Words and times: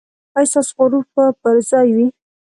ایا 0.37 0.49
ستاسو 0.51 0.71
غرور 0.77 1.05
به 1.13 1.23
پر 1.41 1.55
ځای 1.69 1.89
وي؟ 1.95 2.07